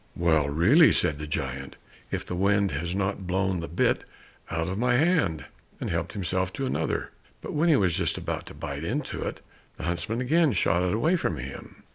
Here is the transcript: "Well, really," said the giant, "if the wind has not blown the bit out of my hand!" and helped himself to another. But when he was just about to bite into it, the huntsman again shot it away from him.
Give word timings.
"Well, 0.15 0.49
really," 0.49 0.91
said 0.91 1.19
the 1.19 1.27
giant, 1.27 1.75
"if 2.09 2.25
the 2.25 2.33
wind 2.33 2.71
has 2.71 2.95
not 2.95 3.27
blown 3.27 3.59
the 3.59 3.67
bit 3.67 4.03
out 4.49 4.67
of 4.67 4.79
my 4.79 4.95
hand!" 4.95 5.45
and 5.79 5.91
helped 5.91 6.13
himself 6.13 6.51
to 6.53 6.65
another. 6.65 7.11
But 7.39 7.53
when 7.53 7.69
he 7.69 7.75
was 7.75 7.93
just 7.95 8.17
about 8.17 8.47
to 8.47 8.55
bite 8.55 8.83
into 8.83 9.21
it, 9.21 9.41
the 9.77 9.83
huntsman 9.83 10.19
again 10.19 10.53
shot 10.53 10.81
it 10.81 10.95
away 10.95 11.17
from 11.17 11.37
him. 11.37 11.83